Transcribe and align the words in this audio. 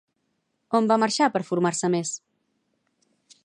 On 0.79 0.87
va 0.91 0.97
marxar 1.03 1.27
per 1.35 1.43
formar-se 1.51 1.91
més? 1.97 2.17